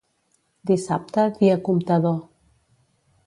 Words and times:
Dissabte, 0.69 1.27
dia 1.37 1.59
comptador. 1.69 2.17